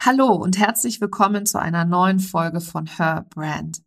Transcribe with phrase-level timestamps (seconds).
[0.00, 3.82] Hallo und herzlich willkommen zu einer neuen Folge von Her Brand.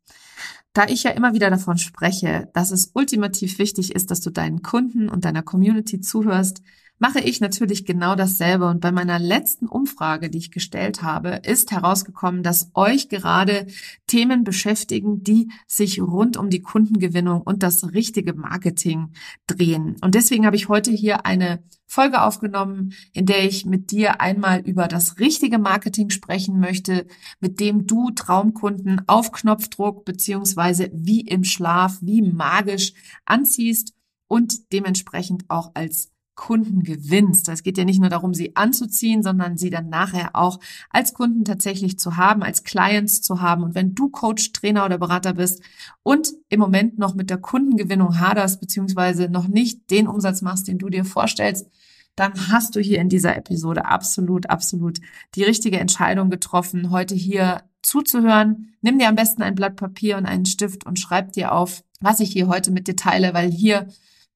[0.73, 4.61] Da ich ja immer wieder davon spreche, dass es ultimativ wichtig ist, dass du deinen
[4.61, 6.63] Kunden und deiner Community zuhörst,
[7.01, 8.67] mache ich natürlich genau dasselbe.
[8.67, 13.65] Und bei meiner letzten Umfrage, die ich gestellt habe, ist herausgekommen, dass euch gerade
[14.05, 19.13] Themen beschäftigen, die sich rund um die Kundengewinnung und das richtige Marketing
[19.47, 19.95] drehen.
[20.01, 24.59] Und deswegen habe ich heute hier eine Folge aufgenommen, in der ich mit dir einmal
[24.59, 27.07] über das richtige Marketing sprechen möchte,
[27.39, 32.93] mit dem du Traumkunden auf Knopfdruck beziehungsweise wie im Schlaf, wie magisch
[33.25, 33.95] anziehst
[34.27, 36.10] und dementsprechend auch als
[36.41, 37.47] Kunden gewinnst.
[37.49, 40.59] Es geht ja nicht nur darum, sie anzuziehen, sondern sie dann nachher auch
[40.89, 43.61] als Kunden tatsächlich zu haben, als Clients zu haben.
[43.61, 45.61] Und wenn du Coach, Trainer oder Berater bist
[46.01, 50.79] und im Moment noch mit der Kundengewinnung haderst, beziehungsweise noch nicht den Umsatz machst, den
[50.79, 51.69] du dir vorstellst,
[52.15, 54.99] dann hast du hier in dieser Episode absolut, absolut
[55.35, 58.73] die richtige Entscheidung getroffen, heute hier zuzuhören.
[58.81, 62.19] Nimm dir am besten ein Blatt Papier und einen Stift und schreib dir auf, was
[62.19, 63.87] ich hier heute mit dir teile, weil hier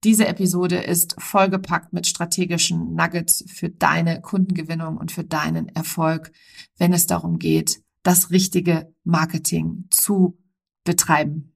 [0.06, 6.32] diese Episode ist vollgepackt mit strategischen Nuggets für deine Kundengewinnung und für deinen Erfolg,
[6.78, 10.38] wenn es darum geht, das richtige Marketing zu
[10.84, 11.56] betreiben.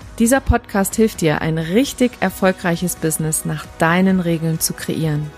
[0.21, 5.31] Dieser Podcast hilft dir, ein richtig erfolgreiches Business nach deinen Regeln zu kreieren.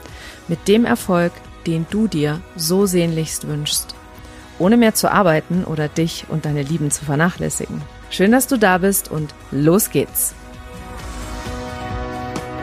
[0.49, 1.31] Mit dem Erfolg,
[1.65, 3.95] den du dir so sehnlichst wünschst.
[4.59, 7.81] Ohne mehr zu arbeiten oder dich und deine Lieben zu vernachlässigen.
[8.09, 10.35] Schön, dass du da bist und los geht's.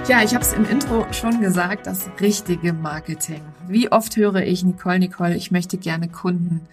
[0.06, 3.40] Ja, ich habe es im Intro schon gesagt, das richtige Marketing.
[3.66, 6.68] Wie oft höre ich, Nicole, Nicole, ich möchte gerne Kunden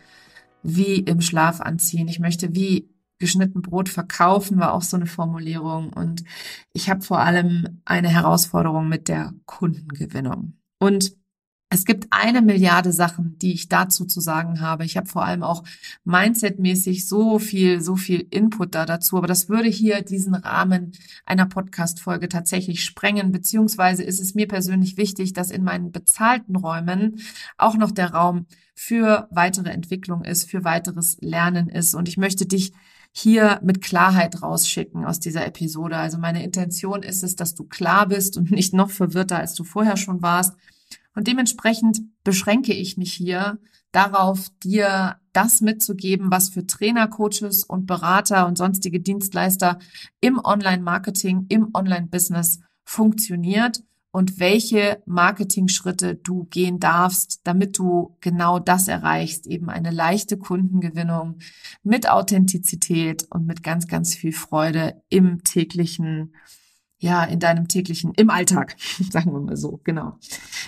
[0.62, 2.10] wie im Schlaf anziehen.
[2.10, 2.90] Ich möchte wie
[3.20, 5.92] geschnitten Brot verkaufen, war auch so eine Formulierung.
[5.94, 6.24] Und
[6.74, 10.54] ich habe vor allem eine Herausforderung mit der Kundengewinnung.
[10.80, 11.16] Und
[11.70, 14.86] es gibt eine Milliarde Sachen, die ich dazu zu sagen habe.
[14.86, 15.64] Ich habe vor allem auch
[16.06, 19.18] mindsetmäßig so viel, so viel Input da dazu.
[19.18, 20.94] Aber das würde hier diesen Rahmen
[21.26, 23.34] einer Podcast-Folge tatsächlich sprengen.
[23.34, 27.20] Beziehungsweise ist es mir persönlich wichtig, dass in meinen bezahlten Räumen
[27.58, 31.96] auch noch der Raum für weitere Entwicklung ist, für weiteres Lernen ist.
[31.96, 32.72] Und ich möchte dich
[33.20, 35.98] hier mit Klarheit rausschicken aus dieser Episode.
[35.98, 39.64] Also meine Intention ist es, dass du klar bist und nicht noch verwirrter, als du
[39.64, 40.56] vorher schon warst.
[41.16, 43.58] Und dementsprechend beschränke ich mich hier
[43.92, 49.80] darauf, dir das mitzugeben, was für Trainer, Coaches und Berater und sonstige Dienstleister
[50.22, 53.82] im Online-Marketing, im Online-Business funktioniert
[54.18, 61.38] und welche Marketing-Schritte du gehen darfst, damit du genau das erreichst, eben eine leichte Kundengewinnung
[61.84, 66.34] mit Authentizität und mit ganz, ganz viel Freude im täglichen
[66.98, 68.76] ja, in deinem täglichen, im Alltag,
[69.12, 70.18] sagen wir mal so, genau.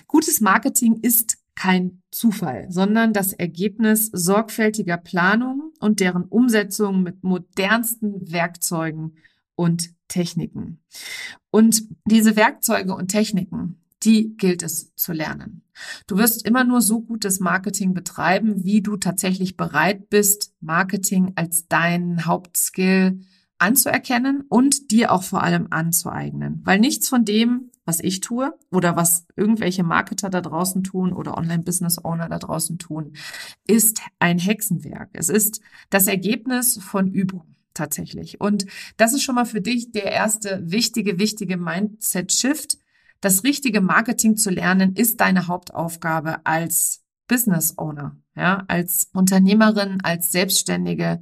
[0.05, 8.31] Gutes Marketing ist kein Zufall, sondern das Ergebnis sorgfältiger Planung und deren Umsetzung mit modernsten
[8.31, 9.15] Werkzeugen
[9.59, 10.79] und Techniken.
[11.51, 15.63] Und diese Werkzeuge und Techniken, die gilt es zu lernen.
[16.07, 21.67] Du wirst immer nur so gutes Marketing betreiben, wie du tatsächlich bereit bist, Marketing als
[21.67, 23.19] deinen Hauptskill
[23.57, 26.61] anzuerkennen und dir auch vor allem anzueignen.
[26.63, 31.37] Weil nichts von dem, was ich tue oder was irgendwelche Marketer da draußen tun oder
[31.37, 33.11] Online-Business-Owner da draußen tun,
[33.67, 35.09] ist ein Hexenwerk.
[35.11, 35.59] Es ist
[35.89, 38.39] das Ergebnis von Übung tatsächlich.
[38.39, 38.65] Und
[38.97, 42.77] das ist schon mal für dich der erste wichtige, wichtige Mindset-Shift.
[43.21, 50.31] Das richtige Marketing zu lernen ist deine Hauptaufgabe als Business Owner, ja, als Unternehmerin, als
[50.31, 51.21] Selbstständige.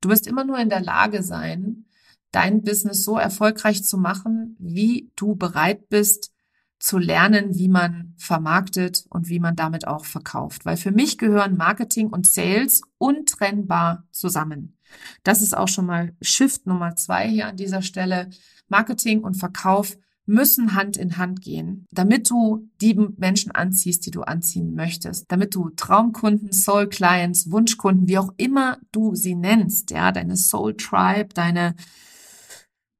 [0.00, 1.84] Du wirst immer nur in der Lage sein,
[2.30, 6.32] dein Business so erfolgreich zu machen, wie du bereit bist,
[6.78, 10.64] zu lernen, wie man vermarktet und wie man damit auch verkauft.
[10.64, 14.78] Weil für mich gehören Marketing und Sales untrennbar zusammen.
[15.22, 18.30] Das ist auch schon mal Shift Nummer zwei hier an dieser Stelle.
[18.68, 19.96] Marketing und Verkauf
[20.26, 25.54] müssen Hand in Hand gehen, damit du die Menschen anziehst, die du anziehen möchtest, damit
[25.54, 31.30] du Traumkunden, Soul Clients, Wunschkunden, wie auch immer du sie nennst, ja, deine Soul Tribe,
[31.34, 31.74] deine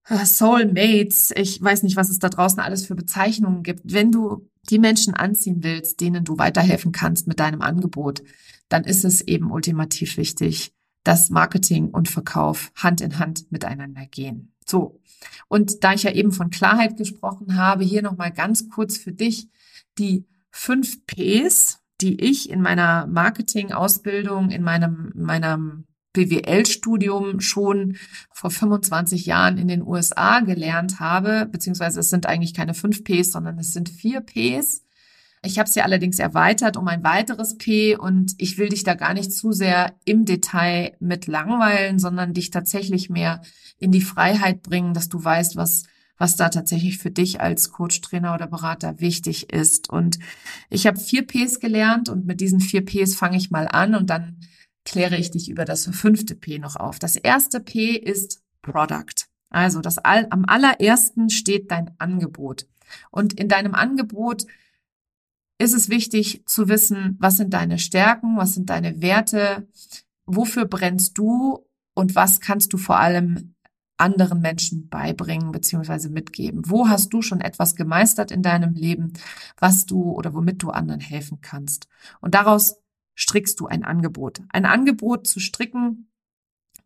[0.09, 3.83] äh, Soulmates, ich weiß nicht, was es da draußen alles für Bezeichnungen gibt.
[3.85, 8.23] Wenn du die Menschen anziehen willst, denen du weiterhelfen kannst mit deinem Angebot,
[8.69, 10.75] dann ist es eben ultimativ wichtig,
[11.05, 14.53] dass Marketing und Verkauf Hand in Hand miteinander gehen.
[14.67, 15.01] So.
[15.49, 19.49] Und da ich ja eben von Klarheit gesprochen habe, hier nochmal ganz kurz für dich
[19.99, 27.97] die fünf Ps, die ich in meiner Marketing-Ausbildung, in meinem, meinem BWL-Studium schon
[28.33, 33.33] vor 25 Jahren in den USA gelernt habe, beziehungsweise es sind eigentlich keine fünf Ps,
[33.33, 34.83] sondern es sind vier Ps.
[35.43, 39.15] Ich habe sie allerdings erweitert um ein weiteres P und ich will dich da gar
[39.15, 43.41] nicht zu sehr im Detail mit langweilen, sondern dich tatsächlich mehr
[43.79, 45.85] in die Freiheit bringen, dass du weißt, was
[46.21, 49.89] was da tatsächlich für dich als Coach, Trainer oder Berater wichtig ist.
[49.89, 50.19] Und
[50.69, 54.11] ich habe vier Ps gelernt und mit diesen vier Ps fange ich mal an und
[54.11, 54.37] dann
[54.85, 56.99] kläre ich dich über das fünfte P noch auf.
[56.99, 59.29] Das erste P ist Product.
[59.49, 62.67] Also das all, am allerersten steht dein Angebot.
[63.11, 64.45] Und in deinem Angebot
[65.61, 69.69] ist es wichtig zu wissen, was sind deine Stärken, was sind deine Werte,
[70.25, 73.55] wofür brennst du und was kannst du vor allem
[73.99, 76.63] anderen Menschen beibringen beziehungsweise mitgeben?
[76.65, 79.13] Wo hast du schon etwas gemeistert in deinem Leben,
[79.59, 81.89] was du oder womit du anderen helfen kannst?
[82.23, 82.79] Und daraus
[83.15, 84.41] strickst du ein Angebot.
[84.49, 86.11] Ein Angebot zu stricken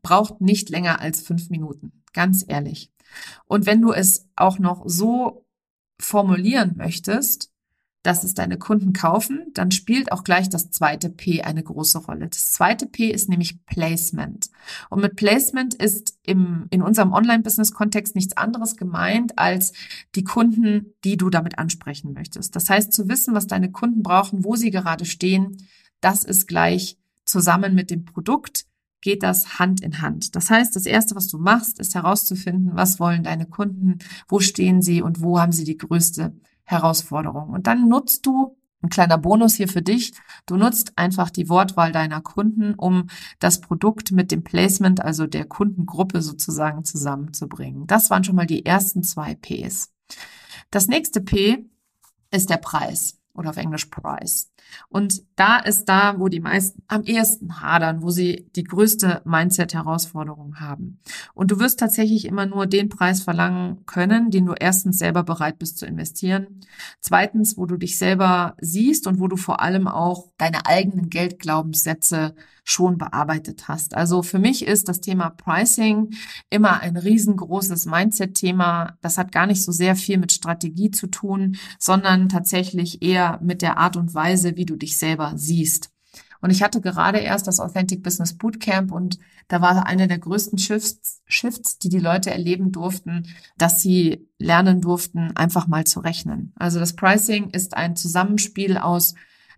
[0.02, 2.90] braucht nicht länger als fünf Minuten, ganz ehrlich.
[3.46, 5.46] Und wenn du es auch noch so
[6.00, 7.53] formulieren möchtest,
[8.04, 12.28] dass es deine Kunden kaufen, dann spielt auch gleich das zweite P eine große Rolle.
[12.28, 14.50] Das zweite P ist nämlich Placement.
[14.90, 19.72] Und mit Placement ist im, in unserem Online-Business-Kontext nichts anderes gemeint als
[20.14, 22.54] die Kunden, die du damit ansprechen möchtest.
[22.54, 25.66] Das heißt, zu wissen, was deine Kunden brauchen, wo sie gerade stehen,
[26.02, 28.66] das ist gleich zusammen mit dem Produkt
[29.00, 30.34] geht das Hand in Hand.
[30.36, 33.98] Das heißt, das erste, was du machst, ist herauszufinden, was wollen deine Kunden,
[34.28, 36.34] wo stehen sie und wo haben sie die größte
[36.64, 37.50] Herausforderung.
[37.50, 40.12] Und dann nutzt du ein kleiner Bonus hier für dich.
[40.46, 43.08] Du nutzt einfach die Wortwahl deiner Kunden, um
[43.38, 47.86] das Produkt mit dem Placement, also der Kundengruppe sozusagen zusammenzubringen.
[47.86, 49.92] Das waren schon mal die ersten zwei Ps.
[50.70, 51.64] Das nächste P
[52.30, 54.50] ist der Preis oder auf Englisch Price.
[54.88, 60.60] Und da ist da, wo die meisten am ehesten hadern, wo sie die größte Mindset-Herausforderung
[60.60, 61.00] haben.
[61.34, 65.58] Und du wirst tatsächlich immer nur den Preis verlangen können, den du erstens selber bereit
[65.58, 66.60] bist zu investieren.
[67.00, 72.34] Zweitens, wo du dich selber siehst und wo du vor allem auch deine eigenen Geldglaubenssätze
[72.64, 73.94] schon bearbeitet hast.
[73.94, 76.14] Also für mich ist das Thema Pricing
[76.50, 78.96] immer ein riesengroßes Mindset-Thema.
[79.02, 83.62] Das hat gar nicht so sehr viel mit Strategie zu tun, sondern tatsächlich eher mit
[83.62, 85.90] der Art und Weise, wie du dich selber siehst.
[86.40, 89.18] Und ich hatte gerade erst das Authentic Business Bootcamp und
[89.48, 93.26] da war einer der größten Shifts, Shifts, die die Leute erleben durften,
[93.56, 96.52] dass sie lernen durften, einfach mal zu rechnen.
[96.56, 99.14] Also das Pricing ist ein Zusammenspiel aus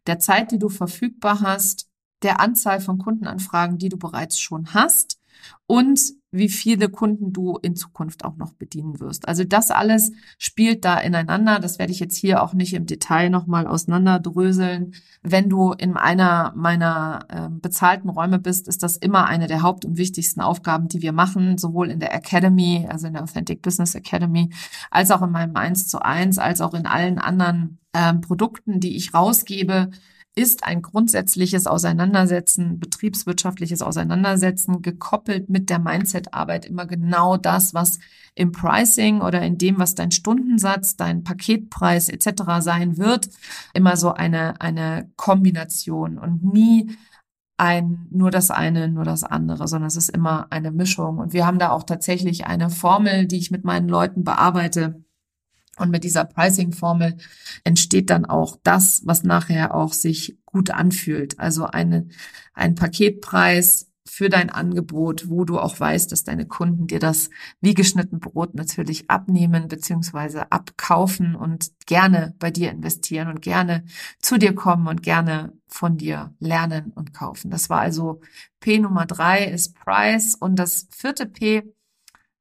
[0.07, 1.86] der Zeit, die du verfügbar hast,
[2.23, 5.19] der Anzahl von Kundenanfragen, die du bereits schon hast
[5.67, 9.27] und wie viele Kunden du in Zukunft auch noch bedienen wirst.
[9.27, 11.59] Also das alles spielt da ineinander.
[11.59, 14.95] Das werde ich jetzt hier auch nicht im Detail nochmal auseinanderdröseln.
[15.23, 19.85] Wenn du in einer meiner äh, bezahlten Räume bist, ist das immer eine der haupt-
[19.85, 23.95] und wichtigsten Aufgaben, die wir machen, sowohl in der Academy, also in der Authentic Business
[23.95, 24.51] Academy,
[24.91, 28.97] als auch in meinem 1 zu 1, als auch in allen anderen ähm, Produkten, die
[28.97, 29.91] ich rausgebe
[30.37, 37.99] ist ein grundsätzliches Auseinandersetzen, betriebswirtschaftliches Auseinandersetzen, gekoppelt mit der Mindset-Arbeit immer genau das, was
[38.35, 42.43] im Pricing oder in dem, was dein Stundensatz, dein Paketpreis etc.
[42.61, 43.31] sein wird,
[43.73, 46.95] immer so eine, eine Kombination und nie
[47.57, 51.17] ein, nur das eine, nur das andere, sondern es ist immer eine Mischung.
[51.17, 55.03] Und wir haben da auch tatsächlich eine Formel, die ich mit meinen Leuten bearbeite,
[55.79, 57.17] und mit dieser Pricing-Formel
[57.65, 61.39] entsteht dann auch das, was nachher auch sich gut anfühlt.
[61.39, 62.09] Also eine,
[62.55, 67.29] ein Paketpreis für dein Angebot, wo du auch weißt, dass deine Kunden dir das
[67.61, 73.85] wie geschnitten Brot natürlich abnehmen beziehungsweise abkaufen und gerne bei dir investieren und gerne
[74.21, 77.51] zu dir kommen und gerne von dir lernen und kaufen.
[77.51, 78.21] Das war also
[78.61, 81.65] P Nummer drei ist Price und das vierte P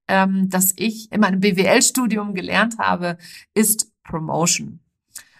[0.08, 3.18] ähm, das ich in meinem BWL-Studium gelernt habe,
[3.54, 4.80] ist Promotion.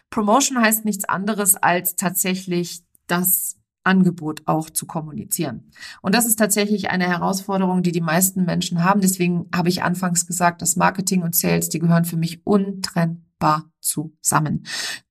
[0.10, 5.72] Promotion heißt nichts anderes als tatsächlich das Angebot auch zu kommunizieren.
[6.02, 9.02] Und das ist tatsächlich eine Herausforderung, die die meisten Menschen haben.
[9.02, 13.72] Deswegen habe ich anfangs gesagt, dass Marketing und Sales, die gehören für mich untrennbar wunderbar
[13.80, 14.66] zusammen.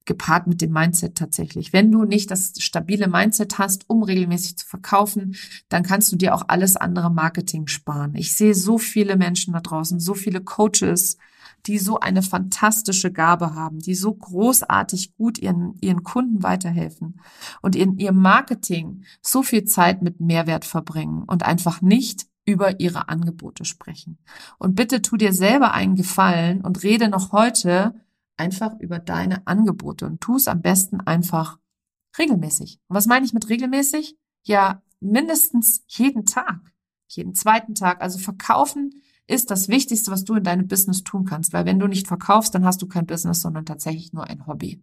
[0.07, 1.73] Gepaart mit dem Mindset tatsächlich.
[1.73, 5.35] Wenn du nicht das stabile Mindset hast, um regelmäßig zu verkaufen,
[5.71, 8.15] dann kannst du dir auch alles andere Marketing sparen.
[8.15, 11.17] Ich sehe so viele Menschen da draußen, so viele Coaches,
[11.67, 17.21] die so eine fantastische Gabe haben, die so großartig gut ihren, ihren Kunden weiterhelfen
[17.63, 23.09] und in ihrem Marketing so viel Zeit mit Mehrwert verbringen und einfach nicht über ihre
[23.09, 24.19] Angebote sprechen.
[24.59, 27.95] Und bitte tu dir selber einen Gefallen und rede noch heute
[28.37, 31.59] einfach über deine Angebote und tu es am besten einfach
[32.19, 32.81] regelmäßig.
[32.89, 34.17] Und was meine ich mit regelmäßig?
[34.45, 36.61] Ja, mindestens jeden Tag,
[37.09, 38.03] jeden zweiten Tag.
[38.03, 41.53] Also verkaufen ist das Wichtigste, was du in deinem Business tun kannst.
[41.55, 44.83] Weil wenn du nicht verkaufst, dann hast du kein Business, sondern tatsächlich nur ein Hobby.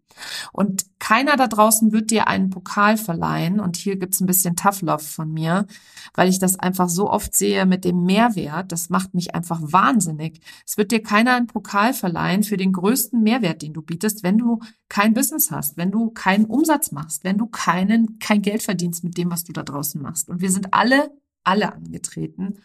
[0.51, 3.59] Und keiner da draußen wird dir einen Pokal verleihen.
[3.59, 5.67] Und hier gibt's ein bisschen Tough Love von mir,
[6.15, 8.71] weil ich das einfach so oft sehe mit dem Mehrwert.
[8.71, 10.41] Das macht mich einfach wahnsinnig.
[10.65, 14.39] Es wird dir keiner einen Pokal verleihen für den größten Mehrwert, den du bietest, wenn
[14.39, 19.03] du kein Business hast, wenn du keinen Umsatz machst, wenn du keinen, kein Geld verdienst
[19.03, 20.29] mit dem, was du da draußen machst.
[20.29, 21.11] Und wir sind alle,
[21.43, 22.57] alle angetreten,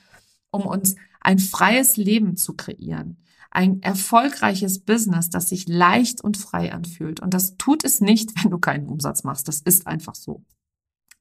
[0.51, 3.19] um uns ein freies Leben zu kreieren.
[3.51, 7.21] Ein erfolgreiches Business, das sich leicht und frei anfühlt.
[7.21, 9.49] Und das tut es nicht, wenn du keinen Umsatz machst.
[9.49, 10.45] Das ist einfach so.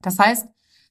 [0.01, 0.47] Das heißt,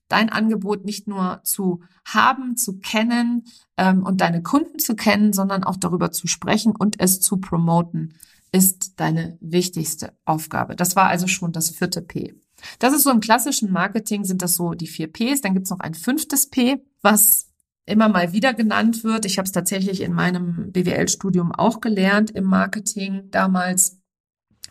[0.07, 3.45] dein Angebot nicht nur zu haben, zu kennen
[3.77, 8.13] ähm, und deine Kunden zu kennen, sondern auch darüber zu sprechen und es zu promoten,
[8.51, 10.75] ist deine wichtigste Aufgabe.
[10.75, 12.35] Das war also schon das vierte P.
[12.79, 15.41] Das ist so im klassischen Marketing sind das so die vier Ps.
[15.41, 17.51] Dann gibt's noch ein fünftes P, was
[17.85, 19.25] immer mal wieder genannt wird.
[19.25, 23.99] Ich habe es tatsächlich in meinem BWL-Studium auch gelernt im Marketing damals.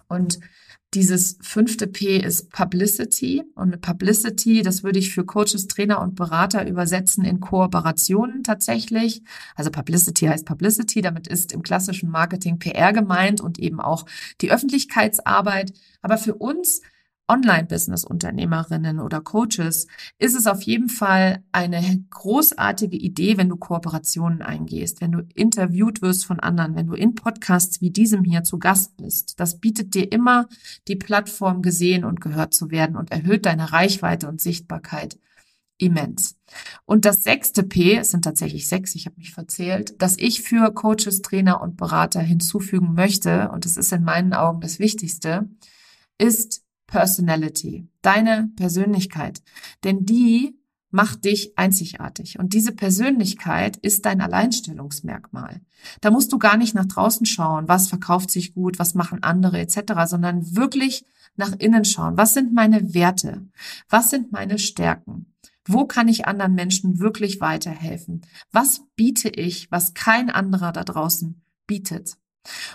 [0.08, 0.40] Und
[0.94, 3.42] dieses fünfte P ist Publicity.
[3.54, 9.22] Und mit Publicity, das würde ich für Coaches, Trainer und Berater übersetzen in Kooperationen tatsächlich.
[9.56, 11.00] Also Publicity heißt Publicity.
[11.00, 14.06] Damit ist im klassischen Marketing PR gemeint und eben auch
[14.40, 15.72] die Öffentlichkeitsarbeit.
[16.00, 16.80] Aber für uns
[17.28, 19.86] Online-Business-Unternehmerinnen oder Coaches
[20.18, 26.02] ist es auf jeden Fall eine großartige Idee, wenn du Kooperationen eingehst, wenn du interviewt
[26.02, 29.40] wirst von anderen, wenn du in Podcasts wie diesem hier zu Gast bist.
[29.40, 30.48] Das bietet dir immer
[30.86, 35.18] die Plattform, gesehen und gehört zu werden und erhöht deine Reichweite und Sichtbarkeit
[35.78, 36.36] immens.
[36.84, 40.72] Und das sechste P, es sind tatsächlich sechs, ich habe mich verzählt, dass ich für
[40.72, 45.48] Coaches, Trainer und Berater hinzufügen möchte, und das ist in meinen Augen das Wichtigste,
[46.18, 49.42] ist Personality, deine Persönlichkeit.
[49.82, 50.58] Denn die
[50.94, 52.38] macht dich einzigartig.
[52.38, 55.60] Und diese Persönlichkeit ist dein Alleinstellungsmerkmal.
[56.00, 59.58] Da musst du gar nicht nach draußen schauen, was verkauft sich gut, was machen andere
[59.58, 62.16] etc., sondern wirklich nach innen schauen.
[62.16, 63.48] Was sind meine Werte?
[63.88, 65.34] Was sind meine Stärken?
[65.66, 68.22] Wo kann ich anderen Menschen wirklich weiterhelfen?
[68.52, 72.18] Was biete ich, was kein anderer da draußen bietet?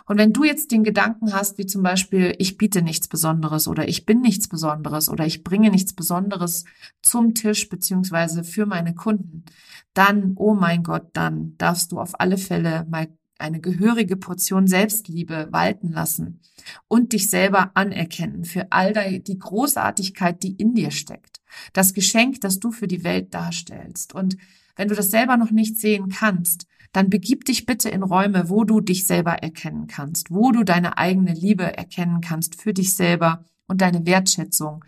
[0.06, 3.88] Und wenn du jetzt den Gedanken hast, wie zum Beispiel, ich biete nichts Besonderes oder
[3.88, 6.66] ich bin nichts Besonderes oder ich bringe nichts Besonderes
[7.02, 9.46] zum Tisch beziehungsweise für meine Kunden,
[9.94, 13.08] dann, oh mein Gott, dann darfst du auf alle Fälle mal
[13.40, 16.42] eine gehörige Portion Selbstliebe walten lassen
[16.88, 21.40] und dich selber anerkennen für all die Großartigkeit, die in dir steckt.
[21.74, 24.14] Das Geschenk, das du für die Welt darstellst.
[24.14, 24.38] Und
[24.79, 28.63] wenn du das selber noch nicht sehen kannst, dann begib dich bitte in Räume, wo
[28.63, 33.43] du dich selber erkennen kannst, wo du deine eigene Liebe erkennen kannst für dich selber
[33.67, 34.86] und deine Wertschätzung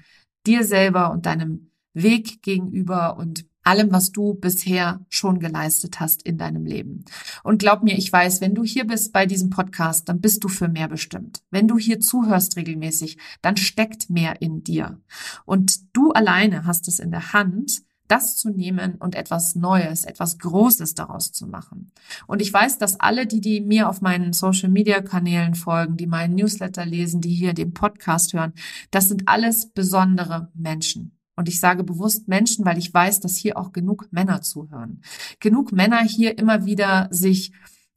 [0.47, 6.37] dir selber und deinem Weg gegenüber und allem, was du bisher schon geleistet hast in
[6.37, 7.03] deinem Leben.
[7.43, 10.47] Und glaub mir, ich weiß, wenn du hier bist bei diesem Podcast, dann bist du
[10.47, 11.43] für mehr bestimmt.
[11.51, 15.01] Wenn du hier zuhörst regelmäßig, dann steckt mehr in dir.
[15.43, 20.37] Und du alleine hast es in der Hand, das zu nehmen und etwas Neues, etwas
[20.37, 21.91] Großes daraus zu machen.
[22.27, 26.85] Und ich weiß, dass alle, die, die mir auf meinen Social-Media-Kanälen folgen, die meinen Newsletter
[26.85, 28.53] lesen, die hier den Podcast hören,
[28.91, 31.17] das sind alles besondere Menschen.
[31.35, 35.01] Und ich sage bewusst Menschen, weil ich weiß, dass hier auch genug Männer zuhören.
[35.39, 37.53] Genug Männer hier immer wieder sich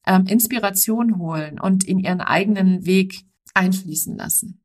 [0.06, 4.60] ähm, Inspiration holen und in ihren eigenen Weg einfließen lassen.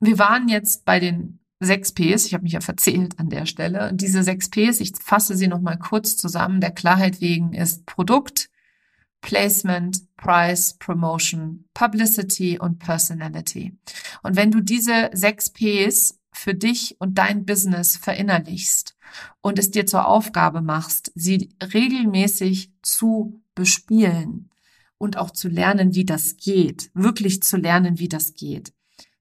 [0.00, 3.88] Wir waren jetzt bei den sechs Ps, ich habe mich ja verzählt an der Stelle.
[3.88, 8.50] Und diese sechs Ps, ich fasse sie nochmal kurz zusammen, der Klarheit wegen ist Produkt,
[9.22, 13.76] Placement, Price, Promotion, Publicity und Personality.
[14.22, 18.96] Und wenn du diese sechs Ps für dich und dein Business verinnerlichst
[19.40, 24.50] und es dir zur Aufgabe machst, sie regelmäßig zu bespielen
[24.98, 28.72] und auch zu lernen, wie das geht, wirklich zu lernen, wie das geht,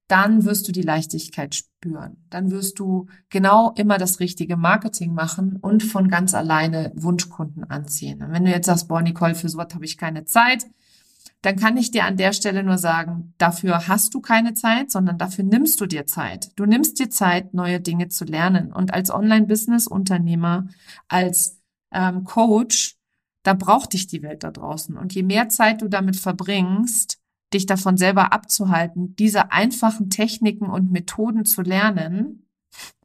[0.07, 2.17] dann wirst du die Leichtigkeit spüren.
[2.29, 8.21] Dann wirst du genau immer das richtige Marketing machen und von ganz alleine Wunschkunden anziehen.
[8.21, 10.65] Und wenn du jetzt sagst, boah, Nicole, für sowas habe ich keine Zeit,
[11.41, 15.17] dann kann ich dir an der Stelle nur sagen, dafür hast du keine Zeit, sondern
[15.17, 16.51] dafür nimmst du dir Zeit.
[16.55, 18.73] Du nimmst dir Zeit, neue Dinge zu lernen.
[18.73, 20.67] Und als Online-Business-Unternehmer,
[21.07, 21.59] als
[21.91, 22.97] ähm, Coach,
[23.43, 24.97] da braucht dich die Welt da draußen.
[24.97, 27.19] Und je mehr Zeit du damit verbringst,
[27.55, 32.47] dich davon selber abzuhalten, diese einfachen Techniken und Methoden zu lernen,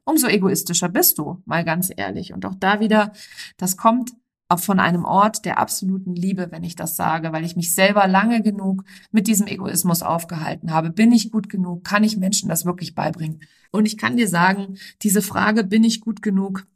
[0.04, 2.32] umso egoistischer bist du, mal ganz ehrlich.
[2.32, 3.12] Und auch da wieder,
[3.56, 4.12] das kommt
[4.56, 8.42] von einem Ort der absoluten Liebe, wenn ich das sage, weil ich mich selber lange
[8.42, 10.90] genug mit diesem Egoismus aufgehalten habe.
[10.90, 11.84] Bin ich gut genug?
[11.84, 13.40] Kann ich Menschen das wirklich beibringen?
[13.70, 16.66] Und ich kann dir sagen, diese Frage, bin ich gut genug?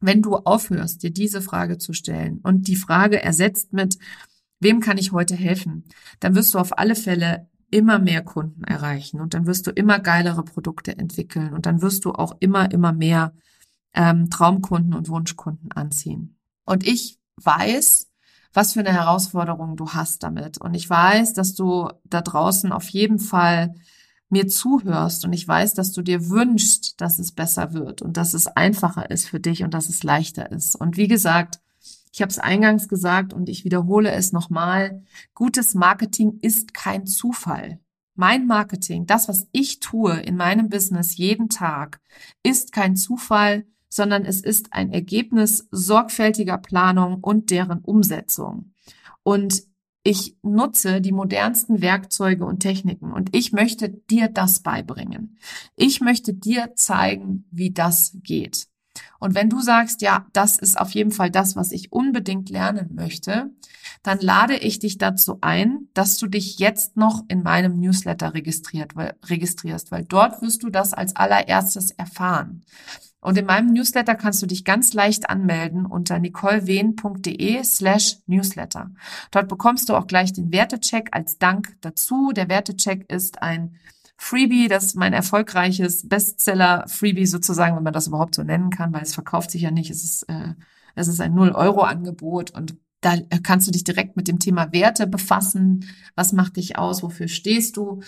[0.00, 3.98] Wenn du aufhörst, dir diese Frage zu stellen und die Frage ersetzt mit,
[4.60, 5.84] wem kann ich heute helfen,
[6.20, 9.98] dann wirst du auf alle Fälle immer mehr Kunden erreichen und dann wirst du immer
[9.98, 13.32] geilere Produkte entwickeln und dann wirst du auch immer, immer mehr
[13.92, 16.38] ähm, Traumkunden und Wunschkunden anziehen.
[16.64, 18.08] Und ich weiß,
[18.52, 20.58] was für eine Herausforderung du hast damit.
[20.58, 23.74] Und ich weiß, dass du da draußen auf jeden Fall
[24.28, 28.34] mir zuhörst und ich weiß, dass du dir wünschst, dass es besser wird und dass
[28.34, 30.74] es einfacher ist für dich und dass es leichter ist.
[30.74, 31.60] Und wie gesagt,
[32.16, 35.02] ich habe es eingangs gesagt und ich wiederhole es nochmal.
[35.34, 37.78] Gutes Marketing ist kein Zufall.
[38.14, 42.00] Mein Marketing, das, was ich tue in meinem Business jeden Tag,
[42.42, 48.72] ist kein Zufall, sondern es ist ein Ergebnis sorgfältiger Planung und deren Umsetzung.
[49.22, 49.64] Und
[50.02, 55.36] ich nutze die modernsten Werkzeuge und Techniken und ich möchte dir das beibringen.
[55.76, 58.68] Ich möchte dir zeigen, wie das geht.
[59.18, 62.94] Und wenn du sagst, ja, das ist auf jeden Fall das, was ich unbedingt lernen
[62.94, 63.50] möchte,
[64.02, 68.94] dann lade ich dich dazu ein, dass du dich jetzt noch in meinem Newsletter registriert,
[68.94, 72.64] weil, registrierst, weil dort wirst du das als allererstes erfahren.
[73.20, 78.90] Und in meinem Newsletter kannst du dich ganz leicht anmelden unter nicolewehn.de slash Newsletter.
[79.32, 82.30] Dort bekommst du auch gleich den Wertecheck als Dank dazu.
[82.32, 83.74] Der Wertecheck ist ein
[84.18, 89.02] Freebie, das ist mein erfolgreiches Bestseller-Freebie sozusagen, wenn man das überhaupt so nennen kann, weil
[89.02, 89.90] es verkauft sich ja nicht.
[89.90, 90.54] Es ist, äh,
[90.94, 95.84] es ist ein Null-Euro-Angebot und da kannst du dich direkt mit dem Thema Werte befassen.
[96.14, 97.02] Was macht dich aus?
[97.02, 98.00] Wofür stehst du?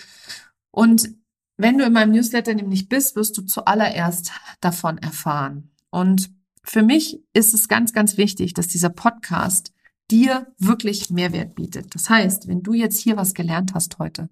[0.71, 1.09] Und
[1.57, 5.71] wenn du in meinem Newsletter nämlich bist, wirst du zuallererst davon erfahren.
[5.89, 6.31] Und
[6.63, 9.73] für mich ist es ganz, ganz wichtig, dass dieser Podcast
[10.11, 11.93] dir wirklich Mehrwert bietet.
[11.95, 14.29] Das heißt, wenn du jetzt hier was gelernt hast heute,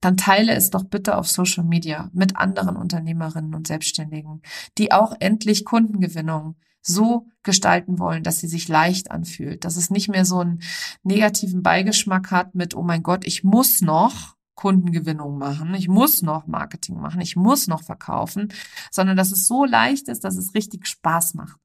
[0.00, 4.42] dann teile es doch bitte auf Social Media mit anderen Unternehmerinnen und Selbstständigen,
[4.78, 10.08] die auch endlich Kundengewinnung so gestalten wollen, dass sie sich leicht anfühlt, dass es nicht
[10.08, 10.60] mehr so einen
[11.02, 16.46] negativen Beigeschmack hat mit, oh mein Gott, ich muss noch Kundengewinnung machen, ich muss noch
[16.46, 18.52] Marketing machen, ich muss noch verkaufen,
[18.90, 21.60] sondern dass es so leicht ist, dass es richtig Spaß macht.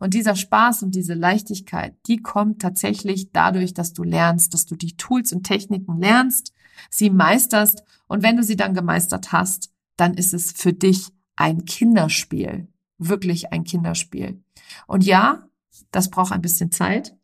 [0.00, 4.74] Und dieser Spaß und diese Leichtigkeit, die kommt tatsächlich dadurch, dass du lernst, dass du
[4.74, 6.54] die Tools und Techniken lernst,
[6.88, 11.66] sie meisterst und wenn du sie dann gemeistert hast, dann ist es für dich ein
[11.66, 14.42] Kinderspiel, wirklich ein Kinderspiel.
[14.86, 15.46] Und ja,
[15.90, 17.14] das braucht ein bisschen Zeit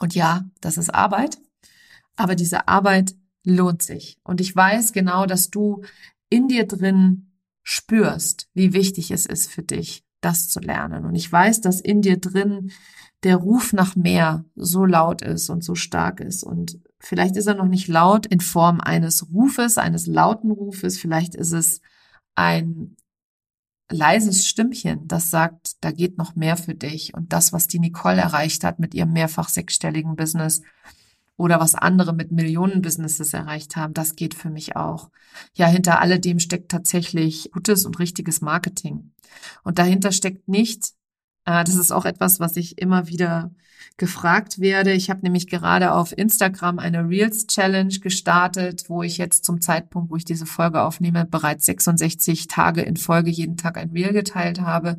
[0.00, 1.38] und ja, das ist Arbeit,
[2.16, 3.14] aber diese Arbeit
[3.44, 4.16] lohnt sich.
[4.24, 5.82] Und ich weiß genau, dass du
[6.30, 7.30] in dir drin
[7.62, 11.04] spürst, wie wichtig es ist für dich, das zu lernen.
[11.04, 12.72] Und ich weiß, dass in dir drin
[13.22, 16.42] der Ruf nach mehr so laut ist und so stark ist.
[16.42, 20.98] Und vielleicht ist er noch nicht laut in Form eines Rufes, eines lauten Rufes.
[20.98, 21.80] Vielleicht ist es
[22.34, 22.96] ein
[23.90, 27.14] leises Stimmchen, das sagt, da geht noch mehr für dich.
[27.14, 30.62] Und das, was die Nicole erreicht hat mit ihrem mehrfach sechsstelligen Business,
[31.36, 35.10] oder was andere mit Millionen-Businesses erreicht haben, das geht für mich auch.
[35.54, 39.12] Ja, hinter alledem steckt tatsächlich gutes und richtiges Marketing.
[39.64, 40.92] Und dahinter steckt nicht
[41.44, 43.50] das ist auch etwas, was ich immer wieder
[43.96, 44.92] gefragt werde.
[44.92, 50.10] Ich habe nämlich gerade auf Instagram eine Reels Challenge gestartet, wo ich jetzt zum Zeitpunkt,
[50.10, 54.60] wo ich diese Folge aufnehme, bereits 66 Tage in Folge jeden Tag ein Reel geteilt
[54.60, 54.96] habe.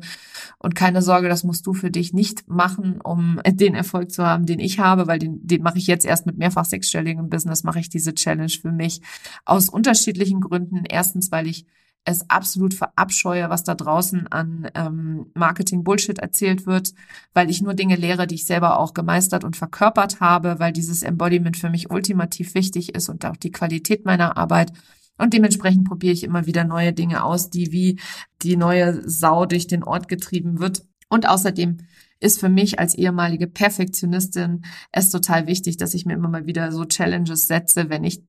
[0.58, 4.46] Und keine Sorge, das musst du für dich nicht machen, um den Erfolg zu haben,
[4.46, 7.80] den ich habe, weil den, den mache ich jetzt erst mit mehrfach sechsstelligem Business, mache
[7.80, 9.00] ich diese Challenge für mich
[9.44, 10.84] aus unterschiedlichen Gründen.
[10.88, 11.66] Erstens, weil ich
[12.04, 16.92] es absolut verabscheue, was da draußen an ähm, Marketing-Bullshit erzählt wird,
[17.32, 21.02] weil ich nur Dinge lehre, die ich selber auch gemeistert und verkörpert habe, weil dieses
[21.02, 24.72] Embodiment für mich ultimativ wichtig ist und auch die Qualität meiner Arbeit.
[25.16, 28.00] Und dementsprechend probiere ich immer wieder neue Dinge aus, die wie
[28.42, 30.82] die neue Sau durch den Ort getrieben wird.
[31.08, 31.78] Und außerdem
[32.20, 36.72] ist für mich als ehemalige Perfektionistin es total wichtig, dass ich mir immer mal wieder
[36.72, 38.24] so Challenges setze, wenn ich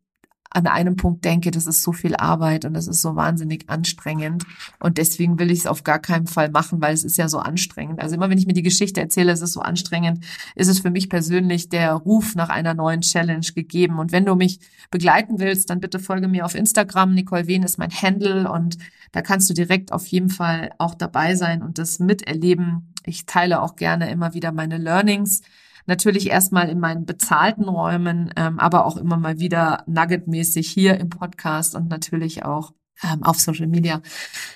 [0.56, 4.46] an einem Punkt denke, das ist so viel Arbeit und das ist so wahnsinnig anstrengend.
[4.80, 7.40] Und deswegen will ich es auf gar keinen Fall machen, weil es ist ja so
[7.40, 8.02] anstrengend.
[8.02, 10.24] Also immer wenn ich mir die Geschichte erzähle, es ist so anstrengend,
[10.56, 14.00] ist es für mich persönlich der Ruf nach einer neuen Challenge gegeben.
[14.00, 14.60] Und wenn du mich
[14.92, 17.14] begleiten willst, dann bitte folge mir auf Instagram.
[17.14, 18.78] Nicole Wehn ist mein Handle und
[19.12, 22.94] da kannst du direkt auf jeden Fall auch dabei sein und das miterleben.
[23.06, 25.42] Ich teile auch gerne immer wieder meine Learnings
[25.86, 31.10] Natürlich erstmal in meinen bezahlten Räumen, ähm, aber auch immer mal wieder nuggetmäßig hier im
[31.10, 34.02] Podcast und natürlich auch ähm, auf Social Media.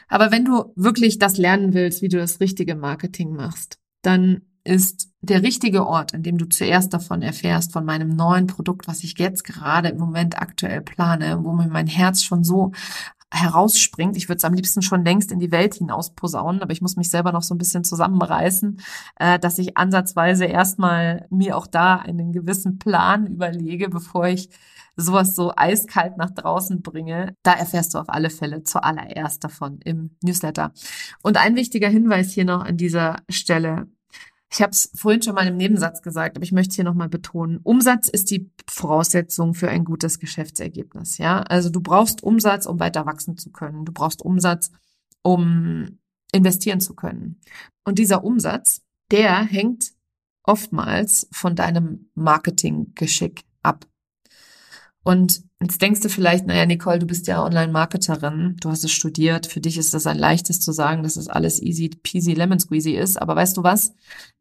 [0.08, 5.10] Aber wenn du wirklich das lernen willst, wie du das richtige Marketing machst, dann ist
[5.22, 9.18] der richtige Ort, in dem du zuerst davon erfährst, von meinem neuen Produkt, was ich
[9.18, 12.72] jetzt gerade im Moment aktuell plane, wo mir mein Herz schon so
[13.32, 14.18] herausspringt.
[14.18, 16.96] Ich würde es am liebsten schon längst in die Welt hinaus posaunen, aber ich muss
[16.96, 18.80] mich selber noch so ein bisschen zusammenreißen,
[19.18, 24.50] äh, dass ich ansatzweise erstmal mir auch da einen gewissen Plan überlege, bevor ich
[24.96, 27.36] sowas so eiskalt nach draußen bringe.
[27.44, 30.74] Da erfährst du auf alle Fälle zuallererst davon im Newsletter.
[31.24, 33.88] Und ein wichtiger Hinweis hier noch an dieser Stelle.
[34.52, 37.60] Ich habe es vorhin schon mal im Nebensatz gesagt, aber ich möchte hier nochmal betonen.
[37.64, 41.20] Umsatz ist die Voraussetzung für ein gutes Geschäftsergebnis.
[41.20, 43.86] Ja, also du brauchst Umsatz, um weiter wachsen zu können.
[43.86, 44.72] Du brauchst Umsatz,
[45.22, 46.00] um
[46.32, 47.40] investieren zu können.
[47.84, 48.82] Und dieser Umsatz,
[49.12, 49.94] der hängt
[50.44, 53.44] oftmals von deinem Marketinggeschick.
[55.04, 59.48] Und jetzt denkst du vielleicht, naja, Nicole, du bist ja Online-Marketerin, du hast es studiert,
[59.48, 62.60] für dich ist das ein leichtes zu sagen, dass es das alles easy peasy lemon
[62.60, 63.22] squeezy ist.
[63.22, 63.94] Aber weißt du was?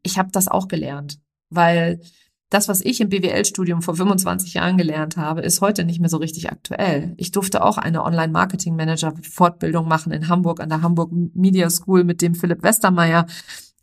[0.03, 1.19] Ich habe das auch gelernt,
[1.49, 2.01] weil
[2.49, 6.17] das, was ich im BWL-Studium vor 25 Jahren gelernt habe, ist heute nicht mehr so
[6.17, 7.13] richtig aktuell.
[7.17, 12.33] Ich durfte auch eine Online-Marketing-Manager-Fortbildung machen in Hamburg an der Hamburg Media School mit dem
[12.33, 13.27] Philipp Westermeier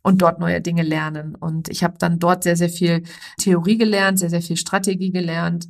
[0.03, 1.35] und dort neue Dinge lernen.
[1.35, 3.03] Und ich habe dann dort sehr, sehr viel
[3.37, 5.67] Theorie gelernt, sehr, sehr viel Strategie gelernt,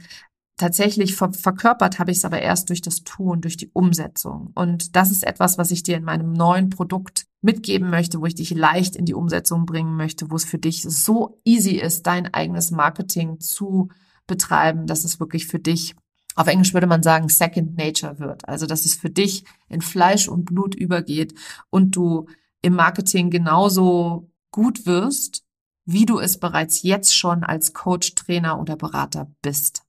[0.57, 4.51] tatsächlich ver verkörpert habe ich es aber erst durch das Tun, durch die Umsetzung.
[4.55, 8.35] Und das ist etwas, was ich dir in meinem neuen Produkt mitgeben möchte, wo ich
[8.35, 12.33] dich leicht in die Umsetzung bringen möchte, wo es für dich so easy ist, dein
[12.33, 13.89] eigenes Marketing zu
[14.25, 15.95] betreiben, dass es wirklich für dich
[16.35, 18.47] auf Englisch würde man sagen, Second Nature wird.
[18.47, 21.33] Also, dass es für dich in Fleisch und Blut übergeht
[21.71, 22.27] und du
[22.61, 25.43] im Marketing genauso gut wirst,
[25.85, 29.81] wie du es bereits jetzt schon als Coach, Trainer oder Berater bist.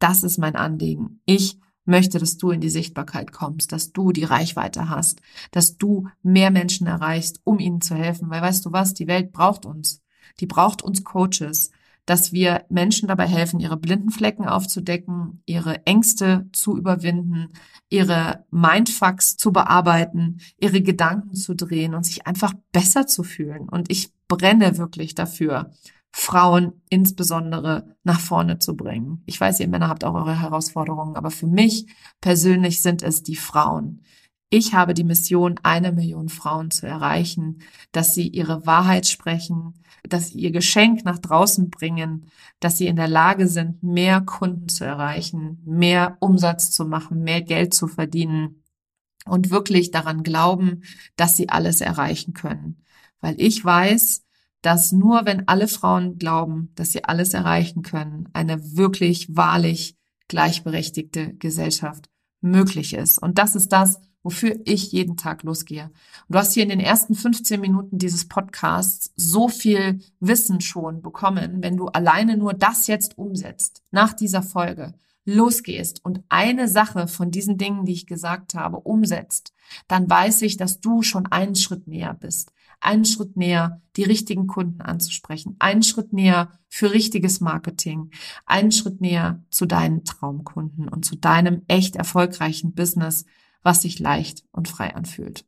[0.00, 1.20] Das ist mein Anliegen.
[1.26, 5.20] Ich möchte, dass du in die Sichtbarkeit kommst, dass du die Reichweite hast,
[5.52, 8.30] dass du mehr Menschen erreichst, um ihnen zu helfen.
[8.30, 10.02] Weil weißt du was, die Welt braucht uns.
[10.40, 11.70] Die braucht uns Coaches,
[12.06, 17.52] dass wir Menschen dabei helfen, ihre blinden Flecken aufzudecken, ihre Ängste zu überwinden,
[17.88, 23.68] ihre Mindfucks zu bearbeiten, ihre Gedanken zu drehen und sich einfach besser zu fühlen.
[23.68, 25.70] Und ich brenne wirklich dafür,
[26.12, 29.22] Frauen insbesondere nach vorne zu bringen.
[29.26, 31.86] Ich weiß, ihr Männer habt auch eure Herausforderungen, aber für mich
[32.20, 34.02] persönlich sind es die Frauen.
[34.52, 39.74] Ich habe die Mission, eine Million Frauen zu erreichen, dass sie ihre Wahrheit sprechen,
[40.08, 42.26] dass sie ihr Geschenk nach draußen bringen,
[42.58, 47.42] dass sie in der Lage sind, mehr Kunden zu erreichen, mehr Umsatz zu machen, mehr
[47.42, 48.64] Geld zu verdienen
[49.24, 50.82] und wirklich daran glauben,
[51.14, 52.82] dass sie alles erreichen können.
[53.20, 54.24] Weil ich weiß,
[54.62, 59.96] dass nur wenn alle Frauen glauben, dass sie alles erreichen können, eine wirklich wahrlich
[60.28, 62.08] gleichberechtigte Gesellschaft
[62.40, 63.18] möglich ist.
[63.18, 65.84] Und das ist das, wofür ich jeden Tag losgehe.
[65.84, 71.02] Und du hast hier in den ersten 15 Minuten dieses Podcasts so viel Wissen schon
[71.02, 74.94] bekommen, wenn du alleine nur das jetzt umsetzt, nach dieser Folge,
[75.24, 79.52] losgehst und eine Sache von diesen Dingen, die ich gesagt habe, umsetzt,
[79.88, 84.46] dann weiß ich, dass du schon einen Schritt näher bist einen Schritt näher, die richtigen
[84.46, 88.10] Kunden anzusprechen, einen Schritt näher für richtiges Marketing,
[88.46, 93.24] einen Schritt näher zu deinen Traumkunden und zu deinem echt erfolgreichen Business,
[93.62, 95.44] was sich leicht und frei anfühlt.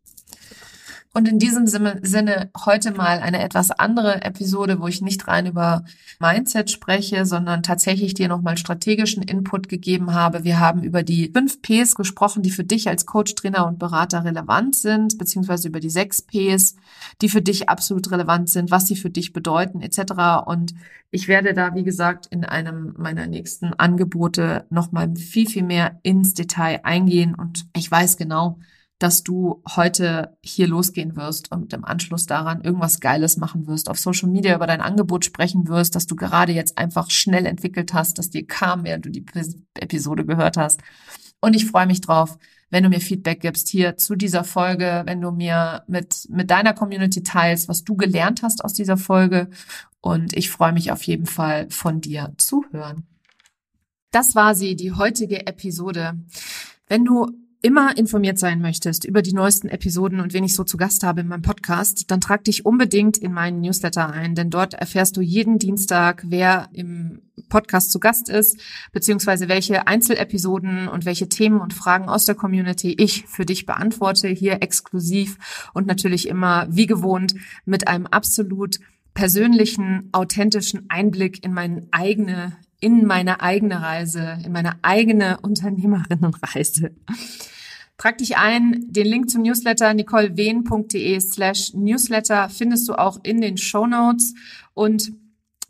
[1.14, 5.84] Und in diesem Sinne heute mal eine etwas andere Episode, wo ich nicht rein über
[6.20, 10.42] Mindset spreche, sondern tatsächlich dir nochmal strategischen Input gegeben habe.
[10.44, 14.24] Wir haben über die fünf Ps gesprochen, die für dich als Coach, Trainer und Berater
[14.24, 16.76] relevant sind, beziehungsweise über die sechs Ps,
[17.20, 20.46] die für dich absolut relevant sind, was sie für dich bedeuten, etc.
[20.46, 20.72] Und
[21.10, 26.32] ich werde da, wie gesagt, in einem meiner nächsten Angebote nochmal viel, viel mehr ins
[26.32, 27.34] Detail eingehen.
[27.34, 28.58] Und ich weiß genau,
[29.02, 33.98] dass du heute hier losgehen wirst und im Anschluss daran irgendwas Geiles machen wirst, auf
[33.98, 38.18] Social Media über dein Angebot sprechen wirst, dass du gerade jetzt einfach schnell entwickelt hast,
[38.18, 39.26] dass dir kam, während du die
[39.74, 40.82] Episode gehört hast.
[41.40, 42.38] Und ich freue mich drauf,
[42.70, 46.72] wenn du mir Feedback gibst hier zu dieser Folge, wenn du mir mit, mit deiner
[46.72, 49.50] Community teilst, was du gelernt hast aus dieser Folge.
[50.00, 53.04] Und ich freue mich auf jeden Fall von dir zu hören.
[54.12, 56.20] Das war sie, die heutige Episode.
[56.86, 60.76] Wenn du immer informiert sein möchtest über die neuesten Episoden und wen ich so zu
[60.76, 64.74] Gast habe in meinem Podcast, dann trag dich unbedingt in meinen Newsletter ein, denn dort
[64.74, 68.60] erfährst du jeden Dienstag, wer im Podcast zu Gast ist,
[68.92, 74.26] beziehungsweise welche Einzelepisoden und welche Themen und Fragen aus der Community ich für dich beantworte,
[74.28, 78.80] hier exklusiv und natürlich immer wie gewohnt mit einem absolut
[79.14, 86.90] persönlichen, authentischen Einblick in meine eigene in meine eigene Reise, in meine eigene Unternehmerinnenreise.
[87.96, 88.86] Trag dich ein.
[88.88, 93.86] Den Link zum Newsletter nicolewehn.de slash Newsletter findest du auch in den Show.
[94.74, 95.12] Und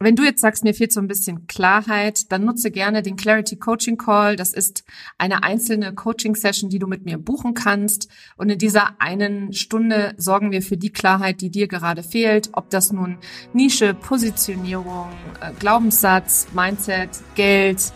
[0.04, 3.56] wenn du jetzt sagst, mir fehlt so ein bisschen Klarheit, dann nutze gerne den Clarity
[3.56, 4.36] Coaching Call.
[4.36, 4.84] Das ist
[5.18, 8.08] eine einzelne Coaching Session, die du mit mir buchen kannst.
[8.36, 12.50] Und in dieser einen Stunde sorgen wir für die Klarheit, die dir gerade fehlt.
[12.52, 13.18] Ob das nun
[13.52, 15.08] Nische, Positionierung,
[15.40, 17.92] äh, Glaubenssatz, Mindset, Geld,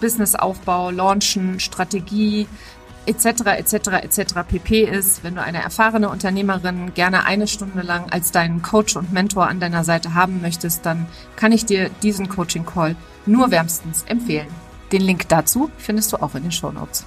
[0.00, 2.46] Businessaufbau, Launchen, Strategie,
[3.06, 3.58] etc.
[3.58, 3.74] etc.
[4.02, 4.34] etc.
[4.46, 9.12] pp ist, wenn du eine erfahrene Unternehmerin gerne eine Stunde lang als deinen Coach und
[9.12, 14.04] Mentor an deiner Seite haben möchtest, dann kann ich dir diesen Coaching Call nur wärmstens
[14.04, 14.48] empfehlen.
[14.92, 17.04] Den Link dazu findest du auch in den Show Notes.